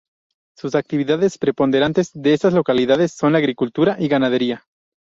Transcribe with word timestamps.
Su 0.57 0.75
actividades 0.75 1.37
preponderantes 1.37 2.09
de 2.15 2.33
estas 2.33 2.53
localidades 2.55 3.11
son 3.11 3.33
la 3.33 3.37
agricultura 3.37 3.97
y 3.99 4.07
ganadería. 4.07 4.65